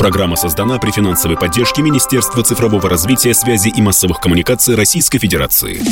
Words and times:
Программа 0.00 0.34
создана 0.34 0.78
при 0.78 0.92
финансовой 0.92 1.36
поддержке 1.36 1.82
Министерства 1.82 2.42
цифрового 2.42 2.88
развития, 2.88 3.34
связи 3.34 3.68
и 3.68 3.82
массовых 3.82 4.18
коммуникаций 4.18 4.74
Российской 4.74 5.18
Федерации. 5.18 5.82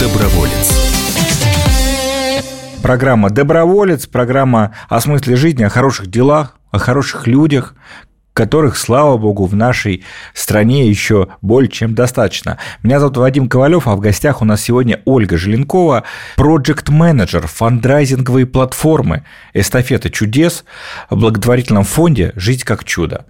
Доброволец. 0.00 0.72
Программа 2.82 3.28
«Доброволец», 3.28 4.06
программа 4.06 4.74
о 4.88 4.98
смысле 5.02 5.36
жизни, 5.36 5.62
о 5.62 5.68
хороших 5.68 6.06
делах, 6.06 6.56
о 6.70 6.78
хороших 6.78 7.26
людях, 7.26 7.74
которых, 8.36 8.76
слава 8.76 9.16
богу, 9.16 9.46
в 9.46 9.56
нашей 9.56 10.04
стране 10.34 10.86
еще 10.86 11.28
более 11.40 11.70
чем 11.70 11.94
достаточно. 11.94 12.58
Меня 12.82 13.00
зовут 13.00 13.16
Вадим 13.16 13.48
Ковалев, 13.48 13.88
а 13.88 13.96
в 13.96 14.00
гостях 14.00 14.42
у 14.42 14.44
нас 14.44 14.60
сегодня 14.60 15.00
Ольга 15.06 15.38
Желенкова, 15.38 16.04
проект-менеджер 16.36 17.46
фандрайзинговой 17.46 18.44
платформы 18.44 19.24
«Эстафета 19.54 20.10
чудес» 20.10 20.64
в 21.08 21.16
благотворительном 21.16 21.84
фонде 21.84 22.32
«Жить 22.36 22.62
как 22.62 22.84
чудо». 22.84 23.24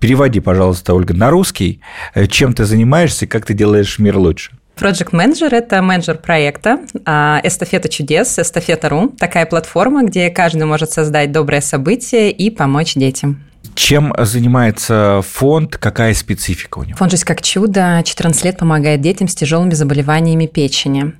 Переводи, 0.00 0.40
пожалуйста, 0.40 0.94
Ольга, 0.94 1.12
на 1.12 1.28
русский. 1.28 1.82
Чем 2.28 2.54
ты 2.54 2.64
занимаешься 2.64 3.26
и 3.26 3.28
как 3.28 3.44
ты 3.44 3.52
делаешь 3.52 3.98
мир 3.98 4.16
лучше? 4.16 4.52
Project 4.80 5.10
Manager– 5.12 5.48
это 5.50 5.82
менеджер 5.82 6.16
проекта 6.16 6.80
а, 7.04 7.40
«Эстафета 7.44 7.90
чудес», 7.90 8.38
«Эстафета.ру». 8.38 9.08
Такая 9.18 9.44
платформа, 9.44 10.02
где 10.04 10.30
каждый 10.30 10.64
может 10.64 10.92
создать 10.92 11.30
доброе 11.30 11.60
событие 11.60 12.30
и 12.30 12.50
помочь 12.50 12.94
детям. 12.94 13.42
Чем 13.76 14.14
занимается 14.18 15.20
фонд? 15.22 15.76
Какая 15.76 16.14
специфика 16.14 16.78
у 16.78 16.84
него? 16.84 16.96
Фонд 16.96 17.10
«Жизнь 17.10 17.24
как 17.26 17.42
чудо» 17.42 18.02
14 18.02 18.44
лет 18.44 18.56
помогает 18.56 19.02
детям 19.02 19.28
с 19.28 19.34
тяжелыми 19.34 19.74
заболеваниями 19.74 20.46
печени. 20.46 21.12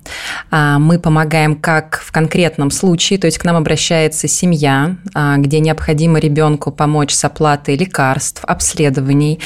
А, 0.49 0.79
мы 0.79 0.97
помогаем 0.97 1.55
как 1.55 2.01
в 2.03 2.11
конкретном 2.11 2.71
случае, 2.71 3.19
то 3.19 3.27
есть 3.27 3.37
к 3.37 3.45
нам 3.45 3.57
обращается 3.57 4.27
семья, 4.27 4.97
а, 5.13 5.37
где 5.37 5.59
необходимо 5.59 6.17
ребенку 6.17 6.71
помочь 6.71 7.13
с 7.13 7.23
оплатой 7.23 7.77
лекарств, 7.77 8.43
обследований, 8.43 9.39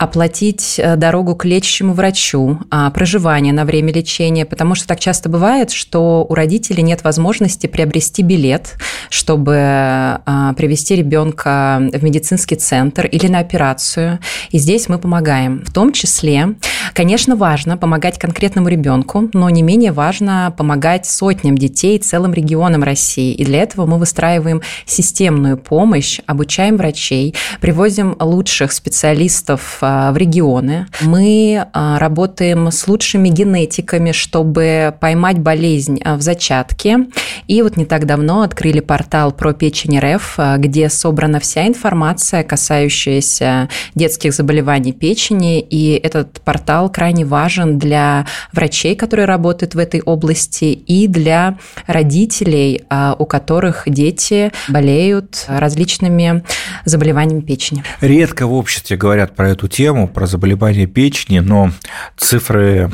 оплатить 0.00 0.76
э, 0.78 0.96
дорогу 0.96 1.36
к 1.36 1.44
лечащему 1.44 1.92
врачу, 1.92 2.58
а, 2.70 2.90
проживание 2.90 3.52
на 3.52 3.66
время 3.66 3.92
лечения, 3.92 4.46
потому 4.46 4.74
что 4.74 4.88
так 4.88 4.98
часто 4.98 5.28
бывает, 5.28 5.70
что 5.70 6.24
у 6.26 6.34
родителей 6.34 6.82
нет 6.82 7.04
возможности 7.04 7.66
приобрести 7.66 8.22
билет, 8.22 8.76
чтобы 9.10 10.20
привести 10.56 10.96
ребенка 10.96 11.82
в 11.92 12.02
медицинский 12.02 12.56
центр 12.56 13.06
или 13.06 13.26
на 13.26 13.40
операцию. 13.40 14.20
И 14.50 14.58
здесь 14.58 14.88
мы 14.88 14.98
помогаем. 14.98 15.62
В 15.66 15.72
том 15.72 15.92
числе, 15.92 16.54
конечно, 16.94 17.36
важно 17.36 17.76
помогать 17.76 18.18
конкретному 18.18 18.68
ребенку, 18.68 19.28
но 19.34 19.50
не 19.50 19.62
менее 19.62 19.92
важно 19.92 20.54
помогать 20.56 21.06
сотням 21.06 21.58
детей, 21.58 21.98
целым 21.98 22.32
регионам 22.32 22.82
России. 22.82 23.34
И 23.34 23.44
для 23.44 23.62
этого 23.62 23.86
мы 23.86 23.98
выстраиваем 23.98 24.62
системную 24.86 25.58
помощь, 25.58 26.20
обучаем 26.26 26.76
врачей, 26.76 27.34
привозим 27.60 28.16
лучших 28.18 28.72
специалистов 28.72 29.78
а, 29.82 29.89
в 30.12 30.16
регионы. 30.16 30.86
Мы 31.00 31.66
а, 31.72 31.98
работаем 31.98 32.70
с 32.70 32.86
лучшими 32.88 33.28
генетиками, 33.28 34.12
чтобы 34.12 34.94
поймать 35.00 35.38
болезнь 35.38 36.00
а, 36.04 36.16
в 36.16 36.22
зачатке. 36.22 37.06
И 37.46 37.62
вот 37.62 37.76
не 37.76 37.84
так 37.84 38.06
давно 38.06 38.42
открыли 38.42 38.80
портал 38.80 39.32
про 39.32 39.52
печень 39.52 39.98
РФ, 39.98 40.38
где 40.58 40.88
собрана 40.88 41.40
вся 41.40 41.66
информация 41.66 42.42
касающаяся 42.42 43.68
детских 43.94 44.32
заболеваний 44.34 44.92
печени, 44.92 45.60
и 45.60 45.92
этот 45.94 46.40
портал 46.40 46.90
крайне 46.90 47.24
важен 47.24 47.78
для 47.78 48.26
врачей, 48.52 48.94
которые 48.94 49.26
работают 49.26 49.74
в 49.74 49.78
этой 49.78 50.00
области, 50.00 50.64
и 50.64 51.06
для 51.06 51.58
родителей, 51.86 52.82
а, 52.88 53.16
у 53.18 53.26
которых 53.26 53.84
дети 53.86 54.52
болеют 54.68 55.44
различными 55.48 56.44
заболеваниями 56.84 57.40
печени. 57.40 57.84
Редко 58.00 58.46
в 58.46 58.52
обществе 58.52 58.96
говорят 58.96 59.34
про 59.34 59.50
эту 59.50 59.68
тему, 59.68 59.79
про 60.06 60.26
заболевания 60.26 60.86
печени, 60.86 61.38
но 61.38 61.70
цифры 62.16 62.90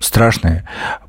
страшные 0.00 0.64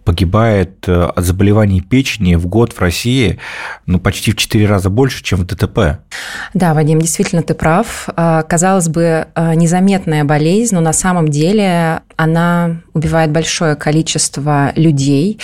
погибает 0.07 0.87
э, 0.87 1.03
от 1.03 1.25
заболеваний 1.25 1.81
печени 1.81 2.35
в 2.35 2.47
год 2.47 2.71
в 2.71 2.79
России 2.79 3.39
ну, 3.85 3.99
почти 3.99 4.31
в 4.31 4.37
4 4.37 4.65
раза 4.65 4.89
больше, 4.89 5.21
чем 5.21 5.39
в 5.39 5.45
ДТП. 5.45 5.99
Да, 6.53 6.73
Вадим, 6.73 7.01
действительно 7.01 7.43
ты 7.43 7.53
прав. 7.53 8.07
А, 8.15 8.43
казалось 8.43 8.87
бы, 8.87 9.27
а, 9.35 9.53
незаметная 9.53 10.23
болезнь, 10.23 10.75
но 10.75 10.79
на 10.79 10.93
самом 10.93 11.27
деле 11.27 11.99
она 12.15 12.77
убивает 12.93 13.31
большое 13.31 13.75
количество 13.75 14.71
людей, 14.75 15.39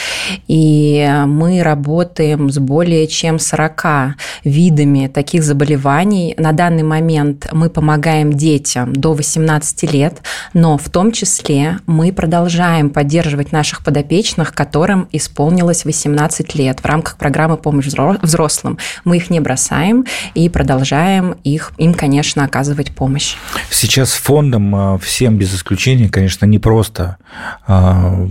и 0.48 1.12
мы 1.28 1.62
работаем 1.62 2.50
с 2.50 2.58
более 2.58 3.08
чем 3.08 3.40
40 3.40 4.16
видами 4.46 5.08
таких 5.08 5.44
заболеваний. 5.44 6.36
На 6.38 6.54
данный 6.54 6.84
момент 6.84 7.50
мы 7.52 7.70
помогаем 7.70 8.32
детям 8.32 8.94
до 8.94 9.14
18 9.14 9.92
лет, 9.92 10.22
но 10.54 10.78
в 10.78 10.90
том 10.90 11.12
числе 11.12 11.80
мы 11.86 12.14
продолжаем 12.14 12.90
поддерживать 12.90 13.03
наших 13.52 13.84
подопечных, 13.84 14.54
которым 14.54 15.08
исполнилось 15.12 15.86
18 15.86 16.56
лет 16.56 16.80
в 16.80 16.86
рамках 16.86 17.18
программы 17.18 17.58
«Помощь 17.58 17.86
взрослым». 17.86 18.78
Мы 19.04 19.18
их 19.18 19.30
не 19.30 19.40
бросаем 19.40 20.06
и 20.34 20.50
продолжаем 20.50 21.36
их, 21.44 21.72
им, 21.78 21.94
конечно, 21.94 22.44
оказывать 22.44 22.96
помощь. 22.96 23.36
Сейчас 23.70 24.12
фондом 24.12 24.76
а, 24.76 24.98
всем 24.98 25.38
без 25.38 25.54
исключения, 25.56 26.10
конечно, 26.10 26.46
не 26.46 26.60
просто 26.60 27.18
а, 27.68 28.28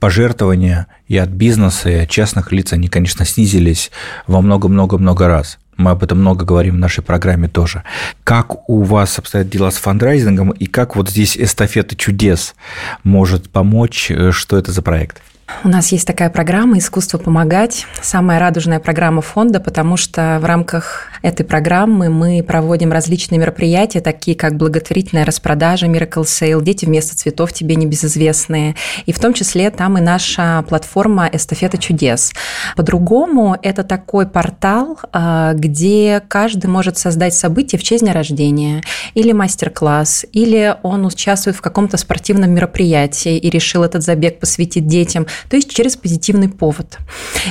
пожертвования 0.00 0.86
и 1.08 1.16
от 1.16 1.30
бизнеса, 1.30 1.88
и 1.88 1.94
от 1.94 2.10
частных 2.10 2.52
лиц, 2.52 2.72
они, 2.72 2.88
конечно, 2.88 3.24
снизились 3.24 3.90
во 4.26 4.40
много-много-много 4.40 5.28
раз. 5.28 5.58
Мы 5.76 5.90
об 5.90 6.02
этом 6.02 6.20
много 6.20 6.44
говорим 6.44 6.76
в 6.76 6.78
нашей 6.78 7.02
программе 7.02 7.48
тоже. 7.48 7.82
Как 8.22 8.68
у 8.68 8.82
вас 8.82 9.18
обстоят 9.18 9.48
дела 9.48 9.70
с 9.70 9.76
фандрайзингом 9.76 10.50
и 10.50 10.66
как 10.66 10.96
вот 10.96 11.10
здесь 11.10 11.36
эстафета 11.36 11.96
чудес 11.96 12.54
может 13.02 13.50
помочь? 13.50 14.10
Э, 14.10 14.30
что 14.32 14.56
это 14.56 14.72
за 14.72 14.82
проект? 14.82 15.22
У 15.62 15.68
нас 15.68 15.92
есть 15.92 16.06
такая 16.06 16.30
программа 16.30 16.78
«Искусство 16.78 17.18
помогать», 17.18 17.86
самая 18.00 18.40
радужная 18.40 18.80
программа 18.80 19.20
фонда, 19.20 19.60
потому 19.60 19.96
что 19.96 20.38
в 20.40 20.44
рамках 20.44 21.08
этой 21.24 21.44
программы 21.44 22.10
мы 22.10 22.42
проводим 22.42 22.92
различные 22.92 23.38
мероприятия, 23.38 24.00
такие 24.00 24.36
как 24.36 24.56
благотворительная 24.56 25.24
распродажа 25.24 25.86
Miracle 25.86 26.24
Sale, 26.24 26.62
«Дети 26.62 26.84
вместо 26.84 27.16
цветов 27.16 27.52
тебе 27.52 27.76
небезызвестные», 27.76 28.76
и 29.06 29.12
в 29.12 29.18
том 29.18 29.32
числе 29.32 29.70
там 29.70 29.96
и 29.96 30.02
наша 30.02 30.64
платформа 30.68 31.28
«Эстафета 31.32 31.78
чудес». 31.78 32.32
По-другому 32.76 33.56
это 33.62 33.84
такой 33.84 34.26
портал, 34.26 34.98
а, 35.12 35.54
где 35.54 36.22
каждый 36.28 36.66
может 36.66 36.98
создать 36.98 37.32
событие 37.34 37.78
в 37.78 37.82
честь 37.82 38.04
дня 38.04 38.12
рождения, 38.12 38.82
или 39.14 39.32
мастер-класс, 39.32 40.26
или 40.32 40.76
он 40.82 41.06
участвует 41.06 41.56
в 41.56 41.62
каком-то 41.62 41.96
спортивном 41.96 42.50
мероприятии 42.50 43.38
и 43.38 43.48
решил 43.48 43.82
этот 43.82 44.02
забег 44.02 44.40
посвятить 44.40 44.86
детям 44.86 45.26
то 45.48 45.56
есть 45.56 45.70
через 45.70 45.96
позитивный 45.96 46.48
повод. 46.48 46.98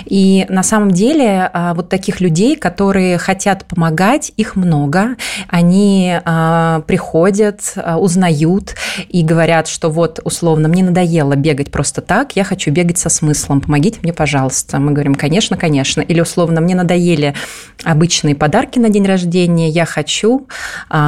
И 0.05 0.45
на 0.49 0.63
самом 0.63 0.91
деле 0.91 1.49
а, 1.51 1.73
вот 1.73 1.89
таких 1.89 2.21
людей, 2.21 2.55
которые 2.55 3.17
хотят 3.17 3.62
помогать, 3.67 4.31
их 4.37 4.55
много. 4.55 5.15
Они 5.47 6.17
а, 6.25 6.81
приходят, 6.81 7.73
а, 7.75 7.97
узнают 7.97 8.75
и 9.09 9.23
говорят, 9.23 9.67
что 9.67 9.89
вот 9.89 10.19
условно 10.23 10.67
мне 10.67 10.83
надоело 10.83 11.35
бегать 11.35 11.71
просто 11.71 12.01
так, 12.01 12.35
я 12.35 12.43
хочу 12.43 12.71
бегать 12.71 12.97
со 12.97 13.09
смыслом, 13.09 13.61
помогите 13.61 13.99
мне, 14.01 14.13
пожалуйста. 14.13 14.79
Мы 14.79 14.91
говорим, 14.91 15.15
конечно, 15.15 15.57
конечно. 15.57 16.01
Или 16.01 16.21
условно 16.21 16.61
мне 16.61 16.75
надоели 16.75 17.35
обычные 17.83 18.35
подарки 18.35 18.79
на 18.79 18.89
день 18.89 19.05
рождения, 19.05 19.69
я 19.69 19.85
хочу 19.85 20.47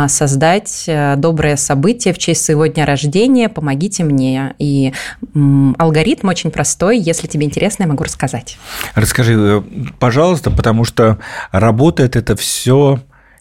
создать 0.08 0.90
доброе 1.18 1.56
событие 1.56 2.14
в 2.14 2.18
честь 2.18 2.44
своего 2.44 2.66
дня 2.66 2.86
рождения, 2.86 3.50
помогите 3.50 4.04
мне. 4.04 4.56
И 4.60 4.94
алгоритм 5.78 6.28
очень 6.28 6.52
простой 6.52 6.66
простой. 6.66 6.98
Если 7.00 7.28
тебе 7.28 7.46
интересно, 7.46 7.84
я 7.84 7.90
могу 7.90 8.04
рассказать. 8.04 8.58
Расскажи, 8.96 9.34
э, 9.34 9.62
пожалуйста, 10.00 10.52
потому 10.52 10.84
что 10.84 11.20
работает 11.52 12.16
это 12.16 12.36
все 12.36 12.45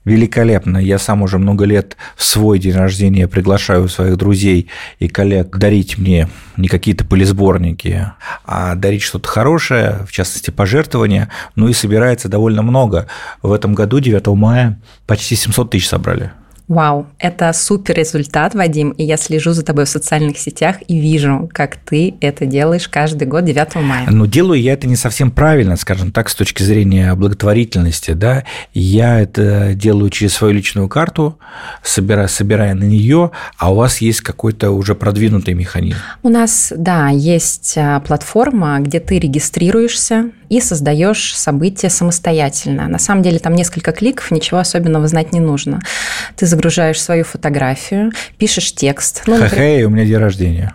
великолепно. 0.05 0.79
Я 0.79 0.99
сам 0.99 1.23
уже 1.23 1.39
много 1.39 1.65
лет 1.65 1.97
в 2.17 2.25
свой 2.25 2.59
день 2.59 2.75
рождения 2.75 3.27
приглашаю 3.27 3.89
своих 3.89 4.17
друзей 4.17 4.69
и 4.99 5.09
коллег 5.09 5.57
дарить 5.57 5.99
мне 5.99 6.29
не 6.57 6.69
какие-то 6.69 7.05
полисборники, 7.05 8.13
а 8.45 8.75
дарить 8.75 9.03
что-то 9.03 9.29
хорошее, 9.29 10.01
в 10.07 10.13
частности, 10.13 10.51
пожертвования. 10.51 11.31
Ну 11.57 11.69
и 11.69 11.73
собирается 11.73 12.29
довольно 12.29 12.63
много. 12.63 13.07
В 13.43 13.53
этом 13.53 13.75
году, 13.75 14.01
9 14.01 14.27
мая, 14.29 14.81
почти 15.07 15.37
700 15.37 15.71
тысяч 15.71 15.89
собрали. 15.89 16.33
Вау, 16.67 17.07
это 17.19 17.53
супер 17.53 17.97
результат, 17.97 18.55
Вадим, 18.55 18.91
и 18.91 19.05
я 19.05 19.19
слежу 19.19 19.53
за 19.53 19.63
тобой 19.63 19.85
в 19.85 19.89
социальных 19.89 20.39
сетях 20.39 20.77
и 20.89 20.99
вижу, 20.99 21.51
как 21.53 21.77
ты 21.77 22.15
это 22.23 22.47
делаешь 22.47 22.89
каждый 22.89 23.29
год 23.29 23.45
9 23.45 23.75
мая. 23.77 24.07
Ну, 24.11 24.27
делаю 24.27 24.61
я 24.61 24.73
это 24.73 24.87
не 24.87 24.97
совсем 24.97 25.31
правильно, 25.31 25.77
скажем 25.77 26.11
так, 26.11 26.31
с 26.31 26.35
точки 26.35 26.63
зрения 26.63 27.15
благотворительности, 27.15 28.13
да. 28.13 28.45
Я 28.73 29.21
это 29.21 29.75
делаю 29.75 30.09
через 30.09 30.33
свою 30.33 30.55
личную 30.55 30.89
карту, 30.89 31.39
собирая, 31.83 32.29
собирая 32.29 32.75
на 32.75 32.85
нее, 32.85 33.31
а 33.59 33.71
у 33.71 33.77
вас 33.77 33.99
есть 33.99 34.23
какой-то 34.23 34.71
уже 34.71 34.95
продвинутый 34.95 35.53
механизм? 35.53 35.99
У 36.23 36.31
нас, 36.31 36.73
да, 36.75 37.11
есть 37.11 37.75
а, 37.77 38.01
платформа, 38.01 38.81
где 38.81 39.01
ты 39.01 39.19
регистрируешься, 39.19 40.31
и 40.55 40.61
создаешь 40.61 41.37
событие 41.37 41.91
самостоятельно. 41.91 42.87
На 42.87 43.01
самом 43.01 43.23
деле 43.23 43.41
там 43.41 43.55
несколько 43.55 43.91
кликов, 43.91 44.31
ничего 44.31 44.61
особенного 44.61 45.09
знать 45.09 45.33
не 45.33 45.41
нужно. 45.41 45.81
Ты 46.37 46.47
загружаешь 46.47 47.03
свою 47.03 47.25
фотографию, 47.25 48.13
пишешь 48.39 48.73
текст. 48.73 49.23
Ну, 49.27 49.37
Хе-хей, 49.37 49.83
у 49.83 49.91
меня 49.91 50.05
день 50.05 50.19
рождения 50.19 50.75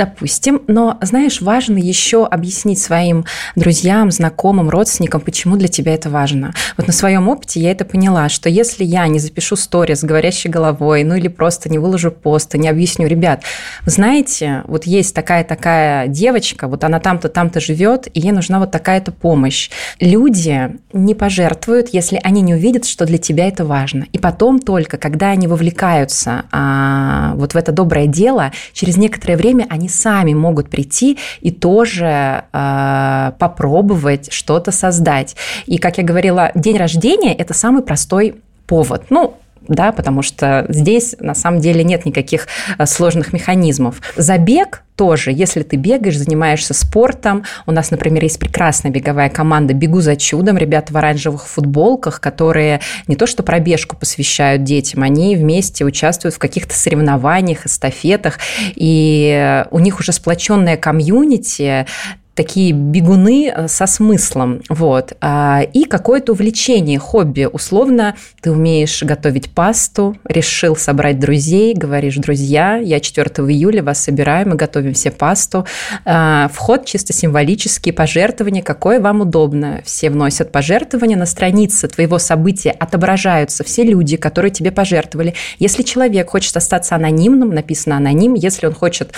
допустим. 0.00 0.62
Но, 0.66 0.96
знаешь, 1.02 1.42
важно 1.42 1.76
еще 1.76 2.24
объяснить 2.24 2.80
своим 2.80 3.26
друзьям, 3.54 4.10
знакомым, 4.10 4.70
родственникам, 4.70 5.20
почему 5.20 5.56
для 5.56 5.68
тебя 5.68 5.92
это 5.92 6.08
важно. 6.08 6.54
Вот 6.78 6.86
на 6.86 6.92
своем 6.94 7.28
опыте 7.28 7.60
я 7.60 7.70
это 7.70 7.84
поняла, 7.84 8.30
что 8.30 8.48
если 8.48 8.82
я 8.82 9.06
не 9.08 9.18
запишу 9.18 9.56
сторис 9.56 10.00
с 10.00 10.04
говорящей 10.04 10.48
головой, 10.48 11.04
ну 11.04 11.16
или 11.16 11.28
просто 11.28 11.68
не 11.68 11.78
выложу 11.78 12.10
пост, 12.10 12.54
не 12.54 12.70
объясню, 12.70 13.08
ребят, 13.08 13.42
знаете, 13.84 14.62
вот 14.66 14.84
есть 14.84 15.14
такая-такая 15.14 16.08
девочка, 16.08 16.66
вот 16.66 16.82
она 16.82 16.98
там-то, 16.98 17.28
там-то 17.28 17.60
живет, 17.60 18.08
и 18.14 18.20
ей 18.20 18.32
нужна 18.32 18.58
вот 18.58 18.70
такая-то 18.70 19.12
помощь. 19.12 19.68
Люди 20.00 20.78
не 20.94 21.14
пожертвуют, 21.14 21.90
если 21.92 22.18
они 22.24 22.40
не 22.40 22.54
увидят, 22.54 22.86
что 22.86 23.04
для 23.04 23.18
тебя 23.18 23.48
это 23.48 23.66
важно. 23.66 24.06
И 24.14 24.18
потом 24.18 24.60
только, 24.60 24.96
когда 24.96 25.28
они 25.28 25.46
вовлекаются 25.46 26.44
а, 26.52 27.34
вот 27.34 27.52
в 27.52 27.56
это 27.58 27.70
доброе 27.70 28.06
дело, 28.06 28.50
через 28.72 28.96
некоторое 28.96 29.36
время 29.36 29.66
они 29.68 29.89
сами 29.90 30.34
могут 30.34 30.70
прийти 30.70 31.18
и 31.40 31.50
тоже 31.50 32.44
э, 32.52 33.32
попробовать 33.38 34.32
что-то 34.32 34.72
создать. 34.72 35.36
И, 35.66 35.78
как 35.78 35.98
я 35.98 36.04
говорила, 36.04 36.50
день 36.54 36.76
рождения– 36.76 37.34
это 37.38 37.54
самый 37.54 37.82
простой 37.82 38.36
повод. 38.66 39.04
Ну, 39.10 39.36
да, 39.70 39.92
потому 39.92 40.22
что 40.22 40.66
здесь 40.68 41.16
на 41.20 41.34
самом 41.34 41.60
деле 41.60 41.84
нет 41.84 42.04
никаких 42.04 42.48
э, 42.76 42.86
сложных 42.86 43.32
механизмов. 43.32 44.02
Забег 44.16 44.82
тоже, 44.96 45.30
если 45.32 45.62
ты 45.62 45.76
бегаешь, 45.76 46.18
занимаешься 46.18 46.74
спортом, 46.74 47.44
у 47.64 47.72
нас, 47.72 47.90
например, 47.90 48.22
есть 48.22 48.38
прекрасная 48.38 48.90
беговая 48.90 49.30
команда 49.30 49.72
«Бегу 49.72 50.00
за 50.00 50.14
чудом», 50.14 50.58
ребята 50.58 50.92
в 50.92 50.96
оранжевых 50.98 51.46
футболках, 51.46 52.20
которые 52.20 52.80
не 53.06 53.16
то 53.16 53.26
что 53.26 53.42
пробежку 53.42 53.96
посвящают 53.96 54.62
детям, 54.64 55.02
они 55.02 55.36
вместе 55.36 55.86
участвуют 55.86 56.34
в 56.34 56.38
каких-то 56.38 56.74
соревнованиях, 56.74 57.64
эстафетах, 57.64 58.40
и 58.74 59.64
у 59.70 59.78
них 59.78 60.00
уже 60.00 60.12
сплоченная 60.12 60.76
комьюнити, 60.76 61.86
такие 62.34 62.72
бегуны 62.72 63.52
э, 63.54 63.68
со 63.68 63.86
смыслом, 63.86 64.62
вот, 64.68 65.12
а, 65.20 65.62
и 65.72 65.84
какое-то 65.84 66.32
увлечение, 66.32 66.98
хобби, 66.98 67.48
условно, 67.50 68.16
ты 68.40 68.50
умеешь 68.52 69.02
готовить 69.02 69.50
пасту, 69.50 70.16
решил 70.24 70.76
собрать 70.76 71.18
друзей, 71.18 71.74
говоришь, 71.74 72.16
друзья, 72.16 72.76
я 72.76 73.00
4 73.00 73.26
июля 73.48 73.82
вас 73.82 74.00
собираю, 74.00 74.48
мы 74.48 74.54
готовим 74.54 74.94
все 74.94 75.10
пасту, 75.10 75.66
а, 76.04 76.48
вход 76.52 76.86
чисто 76.86 77.12
символический, 77.12 77.92
пожертвования, 77.92 78.62
какое 78.62 79.00
вам 79.00 79.22
удобно, 79.22 79.82
все 79.84 80.08
вносят 80.10 80.52
пожертвования, 80.52 81.16
на 81.16 81.26
странице 81.26 81.88
твоего 81.88 82.18
события 82.18 82.70
отображаются 82.70 83.64
все 83.64 83.82
люди, 83.82 84.16
которые 84.16 84.50
тебе 84.50 84.70
пожертвовали, 84.70 85.34
если 85.58 85.82
человек 85.82 86.30
хочет 86.30 86.56
остаться 86.56 86.94
анонимным, 86.94 87.50
написано 87.50 87.96
аноним, 87.96 88.34
если 88.34 88.66
он 88.66 88.74
хочет 88.74 89.12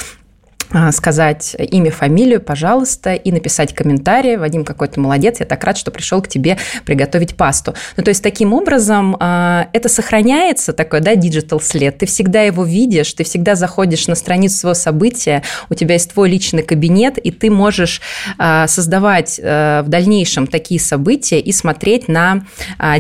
сказать 0.93 1.57
имя, 1.59 1.91
фамилию, 1.91 2.41
пожалуйста, 2.41 3.15
и 3.15 3.33
написать 3.33 3.75
комментарий. 3.75 4.37
Вадим, 4.37 4.65
какой 4.65 4.89
то 4.89 5.01
молодец, 5.01 5.41
я 5.41 5.47
так 5.47 5.63
рад, 5.65 5.77
что 5.77 5.91
пришел 5.91 6.23
к 6.23 6.29
тебе 6.29 6.59
приготовить 6.85 7.37
пасту. 7.37 7.75
Ну, 7.97 8.03
то 8.03 8.09
есть, 8.09 8.23
таким 8.23 8.53
образом, 8.53 9.17
а, 9.21 9.69
это 9.73 9.89
сохраняется, 9.89 10.73
такой, 10.73 11.01
да, 11.01 11.15
digital 11.14 11.61
след. 11.61 11.99
Ты 11.99 12.07
всегда 12.07 12.43
его 12.43 12.65
видишь, 12.65 13.13
ты 13.13 13.25
всегда 13.25 13.55
заходишь 13.55 14.07
на 14.09 14.15
страницу 14.15 14.57
своего 14.59 14.75
события, 14.75 15.43
у 15.69 15.75
тебя 15.75 15.95
есть 15.95 16.13
твой 16.13 16.31
личный 16.31 16.63
кабинет, 16.63 17.19
и 17.19 17.31
ты 17.31 17.51
можешь 17.51 18.01
а, 18.39 18.67
создавать 18.67 19.39
в 19.43 19.85
дальнейшем 19.87 20.47
такие 20.47 20.81
события 20.81 21.41
и 21.41 21.53
смотреть 21.53 22.09
на 22.09 22.43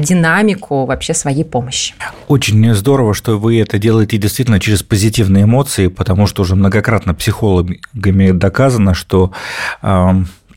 динамику 0.00 0.84
вообще 0.84 1.14
своей 1.14 1.44
помощи. 1.44 1.94
Очень 2.28 2.74
здорово, 2.74 3.14
что 3.14 3.38
вы 3.38 3.60
это 3.60 3.78
делаете 3.78 4.18
действительно 4.18 4.60
через 4.60 4.82
позитивные 4.82 5.44
эмоции, 5.44 5.88
потому 5.88 6.26
что 6.26 6.42
уже 6.42 6.54
многократно 6.54 7.14
психолог 7.14 7.61
психологами 7.64 8.30
доказано, 8.30 8.94
что 8.94 9.32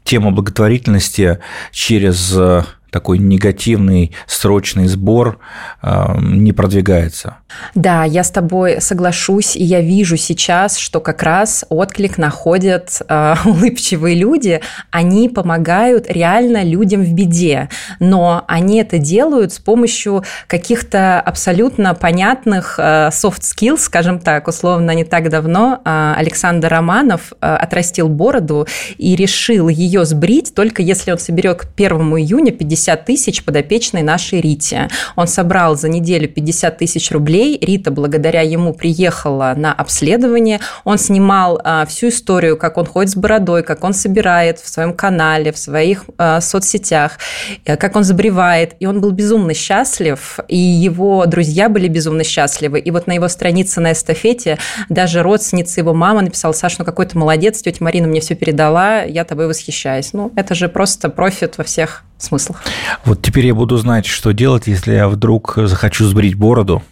тема 0.06 0.32
благотворительности 0.32 1.40
через 1.72 2.34
э, 2.38 2.64
такой 2.96 3.18
негативный 3.18 4.16
срочный 4.26 4.88
сбор 4.88 5.40
не 5.84 6.54
продвигается. 6.54 7.40
Да, 7.74 8.04
я 8.06 8.24
с 8.24 8.32
тобой 8.32 8.80
соглашусь, 8.80 9.56
и 9.56 9.64
я 9.64 9.82
вижу 9.82 10.18
сейчас, 10.18 10.78
что 10.78 11.02
как 11.02 11.24
раз 11.24 11.66
отклик 11.70 12.18
находят 12.18 13.02
э, 13.08 13.36
улыбчивые 13.46 14.16
люди, 14.16 14.62
они 14.92 15.28
помогают 15.30 16.10
реально 16.10 16.64
людям 16.64 17.04
в 17.04 17.14
беде, 17.14 17.70
но 18.00 18.44
они 18.48 18.80
это 18.80 18.98
делают 18.98 19.54
с 19.54 19.60
помощью 19.60 20.24
каких-то 20.48 21.20
абсолютно 21.20 21.94
понятных 21.96 22.76
э, 22.78 23.10
soft 23.12 23.42
skills, 23.42 23.80
скажем 23.80 24.20
так, 24.20 24.48
условно, 24.48 24.92
не 24.92 25.04
так 25.04 25.30
давно 25.30 25.82
э, 25.84 26.14
Александр 26.18 26.70
Романов 26.70 27.34
э, 27.42 27.46
отрастил 27.46 28.08
бороду 28.08 28.68
и 28.98 29.16
решил 29.16 29.68
ее 29.68 30.06
сбрить, 30.06 30.54
только 30.54 30.82
если 30.82 31.12
он 31.12 31.20
соберет 31.20 31.62
к 31.62 31.68
1 31.76 31.92
июня 32.18 32.52
50 32.52 32.85
тысяч 32.96 33.44
подопечной 33.44 34.04
нашей 34.04 34.42
Рите. 34.42 34.90
Он 35.16 35.28
собрал 35.28 35.76
за 35.76 35.90
неделю 35.90 36.28
50 36.28 36.78
тысяч 36.78 37.12
рублей. 37.12 37.58
Рита 37.60 37.92
благодаря 37.92 38.42
ему 38.42 38.74
приехала 38.74 39.54
на 39.58 39.74
обследование. 39.74 40.60
Он 40.84 40.98
снимал 40.98 41.60
а, 41.64 41.86
всю 41.86 42.10
историю, 42.10 42.58
как 42.58 42.78
он 42.78 42.86
ходит 42.86 43.12
с 43.12 43.16
бородой, 43.16 43.64
как 43.64 43.84
он 43.84 43.94
собирает 43.94 44.60
в 44.60 44.68
своем 44.68 44.94
канале, 44.94 45.52
в 45.52 45.58
своих 45.58 46.06
а, 46.18 46.42
соцсетях, 46.42 47.18
э, 47.66 47.76
как 47.78 47.96
он 47.96 48.04
забревает. 48.04 48.76
И 48.80 48.86
он 48.86 49.02
был 49.02 49.12
безумно 49.12 49.54
счастлив, 49.54 50.40
и 50.48 50.58
его 50.58 51.26
друзья 51.26 51.70
были 51.70 51.88
безумно 51.88 52.24
счастливы. 52.24 52.80
И 52.80 52.92
вот 52.92 53.08
на 53.08 53.14
его 53.14 53.28
странице 53.28 53.82
на 53.82 53.94
эстафете 53.94 54.60
даже 54.90 55.24
родственница 55.24 55.80
его 55.82 55.94
мама 55.94 56.22
написала, 56.22 56.54
Саш, 56.54 56.78
ну 56.78 56.86
какой 56.86 57.06
ты 57.06 57.18
молодец, 57.18 57.62
тетя 57.62 57.84
Марина 57.84 58.08
мне 58.08 58.22
все 58.22 58.36
передала, 58.36 59.02
я 59.02 59.26
тобой 59.26 59.48
восхищаюсь. 59.48 60.14
Ну, 60.14 60.32
это 60.36 60.56
же 60.56 60.70
просто 60.70 61.10
профит 61.10 61.58
во 61.58 61.64
всех 61.64 62.04
смыслах. 62.18 62.62
Вот 63.04 63.22
теперь 63.22 63.48
я 63.48 63.56
буду 63.56 63.78
знать, 63.78 64.06
что 64.06 64.32
делать, 64.32 64.68
если 64.68 64.94
я 64.94 65.08
вдруг 65.08 65.54
захочу 65.58 66.06
сбрить 66.06 66.36
бороду, 66.36 66.84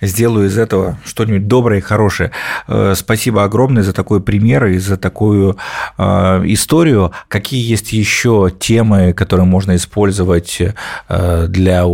сделаю 0.00 0.46
из 0.46 0.58
этого 0.58 0.98
что-нибудь 1.04 1.48
доброе 1.48 1.78
и 1.78 1.82
хорошее. 1.82 2.30
Э, 2.66 2.94
спасибо 2.96 3.44
огромное 3.44 3.82
за 3.82 3.92
такой 3.92 4.20
пример 4.20 4.66
и 4.66 4.78
за 4.78 4.96
такую 4.96 5.56
э, 5.96 6.02
историю. 6.46 7.12
Какие 7.28 7.68
есть 7.68 7.92
еще 7.92 8.52
темы, 8.58 9.12
которые 9.12 9.46
можно 9.46 9.76
использовать 9.76 10.60
э, 10.60 11.46
для 11.48 11.84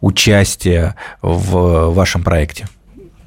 участия 0.00 0.96
в 1.22 1.92
вашем 1.92 2.22
проекте? 2.22 2.66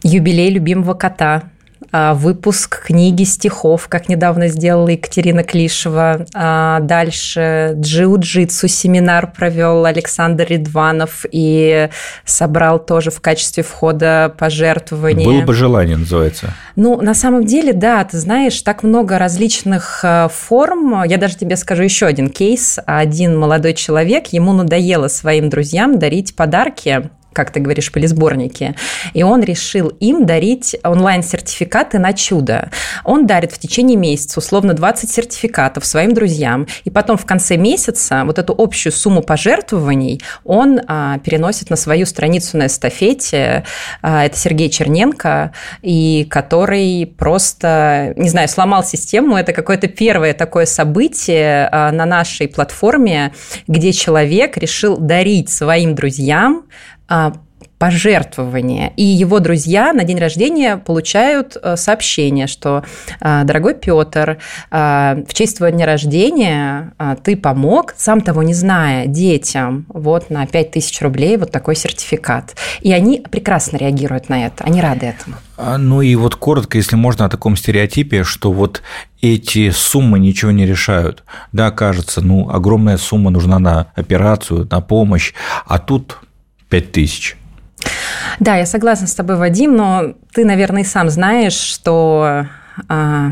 Юбилей 0.03 0.50
любимого 0.51 0.94
кота 0.94 1.44
выпуск 1.91 2.86
книги 2.86 3.24
стихов, 3.24 3.88
как 3.88 4.10
недавно 4.10 4.48
сделала 4.48 4.89
Екатерина 4.89 5.44
Клишева. 5.44 6.25
А, 6.34 6.79
дальше 6.82 7.74
джиу-джитсу 7.75 8.67
семинар 8.67 9.32
провел 9.32 9.86
Александр 9.86 10.46
Ридванов 10.50 11.25
и 11.32 11.89
собрал 12.25 12.79
тоже 12.79 13.12
в 13.12 13.22
качестве 13.22 13.63
входа 13.63 14.34
пожертвования. 14.38 15.25
Было 15.25 15.41
бы 15.41 15.53
желание, 15.53 15.98
называется. 15.98 16.53
Ну, 16.75 17.01
на 17.01 17.13
самом 17.13 17.46
деле, 17.46 17.74
да, 17.74 18.03
ты 18.03 18.17
знаешь, 18.17 18.62
так 18.62 18.84
много 18.84 19.17
различных 19.17 20.01
а, 20.03 20.27
форм. 20.27 21.03
Я 21.03 21.17
даже 21.17 21.38
тебе 21.38 21.56
скажу 21.56 21.84
еще 21.84 22.06
один 22.06 22.29
кейс. 22.29 22.79
Один 22.86 23.38
молодой 23.38 23.74
человек, 23.74 24.27
ему 24.27 24.53
надоело 24.53 25.08
своим 25.08 25.50
друзьям 25.50 26.00
дарить 26.00 26.36
подарки 26.36 27.10
как 27.34 27.51
ты 27.51 27.60
говоришь, 27.60 27.91
полисборники. 27.91 28.75
И 29.13 29.22
он 29.22 29.43
решил 29.43 29.89
им 30.00 30.25
дарить 30.25 30.75
онлайн-сертификаты 30.84 32.00
на 32.00 32.13
чудо. 32.13 32.72
Он 33.03 33.27
дарит 33.27 33.51
в 33.51 33.60
течение 33.60 33.96
месяца 33.96 34.39
условно 34.39 34.74
20 34.74 35.10
сертификатов 35.10 35.86
своим 35.86 36.13
друзьям. 36.13 36.67
И 36.84 36.89
потом 36.89 37.15
в 37.17 37.25
конце 37.25 37.57
месяца 37.57 38.24
вот 38.25 38.39
эту 38.39 38.55
общую 38.57 38.91
сумму 38.91 39.22
пожертвований 39.22 40.22
он 40.43 40.81
а, 40.88 41.19
переносит 41.19 41.69
на 41.69 41.75
свою 41.75 42.05
страницу 42.05 42.57
на 42.57 42.67
эстафете. 42.67 43.63
А, 44.01 44.25
это 44.25 44.36
Сергей 44.36 44.69
Черненко, 44.69 45.51
и 45.84 46.25
который 46.29 47.05
просто, 47.17 48.13
не 48.15 48.29
знаю, 48.29 48.48
сломал 48.48 48.84
систему. 48.84 49.38
Это 49.38 49.53
какое-то 49.53 49.88
первое 49.88 50.34
такое 50.34 50.65
событие 50.65 51.69
а, 51.72 51.91
на 51.91 52.05
нашей 52.05 52.48
платформе, 52.48 53.34
где 53.67 53.91
человек 53.91 54.57
решил 54.57 54.98
дарить 54.98 55.50
своим 55.50 55.93
друзьям 55.93 56.65
пожертвование. 57.77 58.91
И 58.95 59.03
его 59.03 59.39
друзья 59.39 59.93
на 59.93 60.03
день 60.03 60.17
рождения 60.17 60.77
получают 60.77 61.57
э, 61.61 61.75
сообщение, 61.77 62.47
что 62.47 62.83
э, 63.19 63.43
«Дорогой 63.43 63.75
Петр, 63.75 64.39
э, 64.71 65.23
в 65.27 65.33
честь 65.33 65.57
твоего 65.57 65.75
дня 65.75 65.85
рождения 65.85 66.93
ты 67.23 67.37
помог, 67.37 67.93
сам 67.97 68.21
того 68.21 68.41
не 68.41 68.53
зная, 68.53 69.05
детям 69.05 69.85
вот 69.89 70.29
на 70.29 70.47
5000 70.47 71.01
рублей 71.01 71.37
вот 71.37 71.51
такой 71.51 71.75
сертификат». 71.75 72.55
И 72.81 72.91
они 72.91 73.23
прекрасно 73.29 73.77
реагируют 73.77 74.29
на 74.29 74.45
это, 74.45 74.63
они 74.63 74.81
рады 74.81 75.07
этому. 75.07 75.35
А, 75.57 75.77
ну 75.77 76.01
и 76.01 76.15
вот 76.15 76.35
коротко, 76.35 76.77
если 76.77 76.95
можно, 76.95 77.25
о 77.25 77.29
таком 77.29 77.55
стереотипе, 77.55 78.23
что 78.23 78.51
вот 78.51 78.81
эти 79.21 79.69
суммы 79.69 80.19
ничего 80.19 80.51
не 80.51 80.65
решают. 80.65 81.23
Да, 81.51 81.71
кажется, 81.71 82.21
ну, 82.21 82.49
огромная 82.49 82.97
сумма 82.97 83.29
нужна 83.29 83.59
на 83.59 83.87
операцию, 83.95 84.67
на 84.69 84.81
помощь, 84.81 85.33
а 85.65 85.79
тут 85.79 86.17
5 86.69 86.91
тысяч. 86.91 87.38
Да, 88.39 88.55
я 88.55 88.65
согласна 88.65 89.07
с 89.07 89.15
тобой, 89.15 89.38
Вадим, 89.38 89.75
но 89.75 90.13
ты, 90.33 90.45
наверное, 90.45 90.83
сам 90.83 91.09
знаешь, 91.09 91.53
что 91.53 92.47
а, 92.88 93.31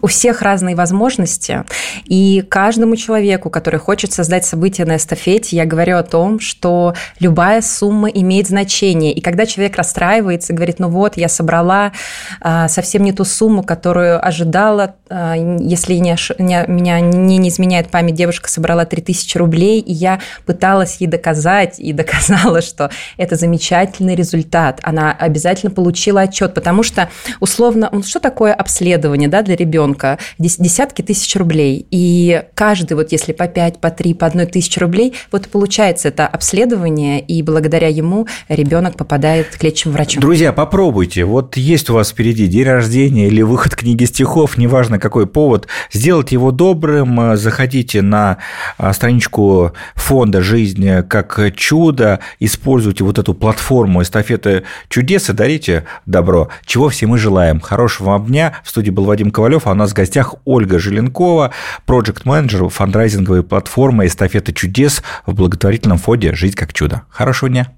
у 0.00 0.06
всех 0.06 0.42
разные 0.42 0.74
возможности, 0.74 1.64
и 2.04 2.44
каждому 2.48 2.96
человеку, 2.96 3.50
который 3.50 3.78
хочет 3.80 4.12
создать 4.12 4.44
событие 4.44 4.86
на 4.86 4.96
эстафете, 4.96 5.56
я 5.56 5.64
говорю 5.64 5.96
о 5.96 6.02
том, 6.02 6.40
что 6.40 6.94
любая 7.20 7.62
сумма 7.62 8.08
имеет 8.08 8.48
значение. 8.48 9.12
И 9.12 9.20
когда 9.20 9.46
человек 9.46 9.76
расстраивается, 9.76 10.52
говорит, 10.52 10.78
ну 10.78 10.88
вот, 10.88 11.16
я 11.16 11.28
собрала 11.28 11.92
а, 12.40 12.68
совсем 12.68 13.02
не 13.02 13.12
ту 13.12 13.24
сумму, 13.24 13.62
которую 13.62 14.24
ожидала, 14.24 14.94
а, 15.08 15.34
если 15.34 15.94
не, 15.94 16.16
не, 16.38 16.64
меня 16.68 17.00
не, 17.00 17.38
не 17.38 17.48
изменяет 17.48 17.88
память, 17.90 18.14
девушка 18.14 18.48
собрала 18.48 18.84
3000 18.84 19.38
рублей, 19.38 19.80
и 19.80 19.92
я 19.92 20.20
пыталась 20.46 20.96
ей 21.00 21.06
доказать, 21.06 21.78
и 21.78 21.92
доказала, 21.92 22.62
что 22.62 22.90
это 23.16 23.36
замечательный 23.36 24.14
результат. 24.14 24.80
Она 24.82 25.12
обязательно 25.12 25.70
получила 25.70 26.22
отчет, 26.22 26.54
потому 26.54 26.82
что, 26.82 27.08
условно, 27.40 27.90
что 28.04 28.20
такое 28.20 28.54
обследование 28.54 29.28
да, 29.28 29.42
для 29.42 29.56
ребенка? 29.56 29.81
Ребенка 29.82 30.18
десятки 30.38 31.02
тысяч 31.02 31.34
рублей. 31.36 31.86
И 31.90 32.42
каждый, 32.54 32.94
вот 32.94 33.12
если 33.12 33.32
по 33.32 33.48
5, 33.48 33.80
по 33.80 33.90
3, 33.90 34.14
по 34.14 34.26
1 34.26 34.46
тысячу 34.48 34.80
рублей, 34.80 35.14
вот 35.30 35.48
получается 35.48 36.08
это 36.08 36.26
обследование, 36.26 37.20
и 37.20 37.42
благодаря 37.42 37.88
ему 37.88 38.26
ребенок 38.48 38.96
попадает 38.96 39.48
к 39.56 39.62
лечащему 39.62 39.94
врачу. 39.94 40.20
Друзья, 40.20 40.52
попробуйте. 40.52 41.24
Вот 41.24 41.56
есть 41.56 41.90
у 41.90 41.94
вас 41.94 42.10
впереди 42.10 42.46
день 42.46 42.64
рождения 42.64 43.26
или 43.26 43.42
выход 43.42 43.74
книги 43.74 44.04
стихов, 44.04 44.56
неважно 44.56 44.98
какой 44.98 45.26
повод, 45.26 45.66
сделайте 45.92 46.36
его 46.36 46.50
добрым, 46.50 47.36
заходите 47.36 48.02
на 48.02 48.38
а, 48.78 48.92
страничку 48.92 49.72
фонда 49.94 50.42
«Жизнь 50.42 51.02
как 51.08 51.54
чудо», 51.56 52.20
используйте 52.38 53.04
вот 53.04 53.18
эту 53.18 53.34
платформу 53.34 54.02
эстафеты 54.02 54.64
чудес 54.88 55.28
и 55.30 55.32
дарите 55.32 55.84
добро. 56.06 56.48
Чего 56.66 56.88
все 56.88 57.06
мы 57.06 57.18
желаем. 57.18 57.60
Хорошего 57.60 58.10
вам 58.10 58.26
дня. 58.26 58.54
В 58.64 58.70
студии 58.70 58.90
был 58.90 59.04
Вадим 59.04 59.30
Ковалев, 59.30 59.66
у 59.72 59.76
нас 59.76 59.90
в 59.90 59.94
гостях 59.94 60.34
Ольга 60.44 60.78
Желенкова, 60.78 61.52
проект-менеджер 61.86 62.68
фандрайзинговой 62.68 63.42
платформы 63.42 64.06
«Эстафета 64.06 64.52
чудес» 64.52 65.02
в 65.26 65.34
благотворительном 65.34 65.98
фонде 65.98 66.34
«Жизнь 66.34 66.54
как 66.54 66.72
чудо». 66.72 67.02
Хорошего 67.10 67.48
дня. 67.48 67.72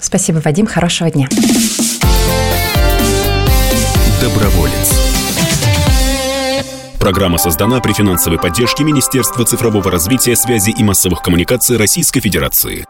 Спасибо, 0.00 0.40
Вадим. 0.44 0.66
Хорошего 0.66 1.10
дня. 1.10 1.28
Доброволец. 4.20 5.00
Программа 7.00 7.38
создана 7.38 7.80
при 7.80 7.94
финансовой 7.94 8.38
поддержке 8.38 8.84
Министерства 8.84 9.46
цифрового 9.46 9.90
развития, 9.90 10.36
связи 10.36 10.70
и 10.70 10.82
массовых 10.82 11.22
коммуникаций 11.22 11.78
Российской 11.78 12.20
Федерации. 12.20 12.86